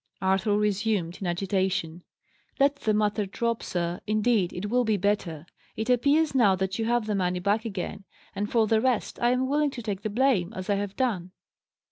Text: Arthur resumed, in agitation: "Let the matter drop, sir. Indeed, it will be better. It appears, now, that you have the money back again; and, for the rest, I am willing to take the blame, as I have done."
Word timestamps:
Arthur 0.19 0.57
resumed, 0.57 1.19
in 1.21 1.27
agitation: 1.27 2.01
"Let 2.59 2.77
the 2.77 2.91
matter 2.95 3.27
drop, 3.27 3.61
sir. 3.61 4.01
Indeed, 4.07 4.51
it 4.51 4.67
will 4.67 4.83
be 4.83 4.97
better. 4.97 5.45
It 5.75 5.91
appears, 5.91 6.33
now, 6.33 6.55
that 6.55 6.79
you 6.79 6.85
have 6.85 7.05
the 7.05 7.13
money 7.13 7.37
back 7.37 7.65
again; 7.65 8.05
and, 8.33 8.51
for 8.51 8.65
the 8.65 8.81
rest, 8.81 9.19
I 9.21 9.29
am 9.29 9.47
willing 9.47 9.69
to 9.69 9.83
take 9.83 10.01
the 10.01 10.09
blame, 10.09 10.53
as 10.53 10.71
I 10.71 10.75
have 10.77 10.95
done." 10.95 11.33